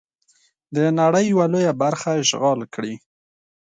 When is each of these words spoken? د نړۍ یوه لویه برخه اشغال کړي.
د 0.75 0.77
نړۍ 0.99 1.25
یوه 1.33 1.45
لویه 1.53 1.73
برخه 1.81 2.09
اشغال 2.23 2.59
کړي. 2.73 2.93